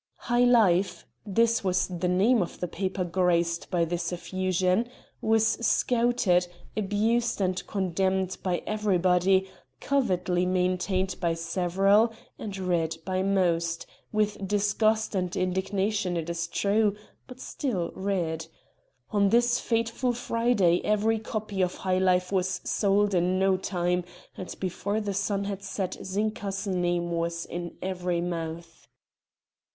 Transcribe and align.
"High 0.15 0.45
Life," 0.45 1.05
this 1.27 1.63
was 1.63 1.85
the 1.87 2.07
name 2.07 2.41
of 2.41 2.59
the 2.59 2.67
paper 2.67 3.03
graced 3.03 3.69
by 3.69 3.85
this 3.85 4.11
effusion 4.11 4.89
was 5.21 5.45
scouted, 5.63 6.47
abused 6.75 7.39
and 7.39 7.63
condemned 7.67 8.39
by 8.41 8.63
everybody, 8.65 9.47
covertly 9.79 10.43
maintained 10.47 11.17
by 11.19 11.35
several, 11.35 12.11
and 12.39 12.57
read 12.57 12.97
by 13.05 13.21
most 13.21 13.85
with 14.11 14.47
disgust 14.47 15.13
and 15.13 15.35
indignation 15.35 16.17
it 16.17 16.31
is 16.31 16.47
true, 16.47 16.95
but 17.27 17.39
still 17.39 17.91
read. 17.93 18.47
On 19.11 19.29
this 19.29 19.59
fateful 19.59 20.13
Friday 20.13 20.81
every 20.83 21.19
copy 21.19 21.61
of 21.61 21.75
"High 21.75 21.99
Life" 21.99 22.31
was 22.31 22.59
sold 22.63 23.13
in 23.13 23.37
no 23.37 23.55
time, 23.55 24.03
and 24.35 24.55
before 24.59 24.99
the 24.99 25.13
sun 25.13 25.43
had 25.43 25.61
set 25.61 25.95
Zinka's 26.03 26.65
name 26.65 27.11
was 27.11 27.45
in 27.45 27.77
every 27.83 28.19
mouth. 28.19 28.87